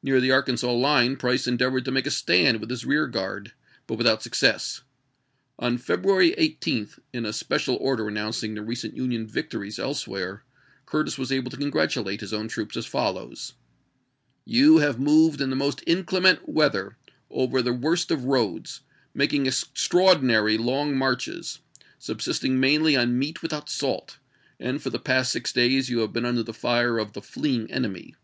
[0.00, 3.52] Near the Arkansas line Price endeav ored to make a stand with his rear guard,
[3.88, 4.82] but without success.
[5.58, 10.44] On February 18, in a special order announcing the recent Union victories else where,
[10.84, 13.54] Curtis was able to congratulate his own troops as follows:"
[14.60, 16.96] You have moved in the most inclement weather,
[17.28, 18.82] over the worst of roads,
[19.14, 21.58] making extraordinary long marches,
[21.98, 24.18] subsisting mainly on meat without salt,
[24.60, 27.66] and for the past six days you have been under the fire of the fleeing
[27.66, 28.14] %m??87' enemy.